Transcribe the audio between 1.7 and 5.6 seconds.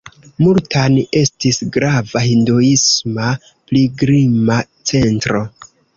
grava hinduisma pilgrima centro.